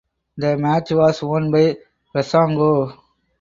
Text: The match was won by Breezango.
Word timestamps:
The 0.35 0.57
match 0.57 0.89
was 0.93 1.21
won 1.21 1.51
by 1.51 1.77
Breezango. 2.11 2.97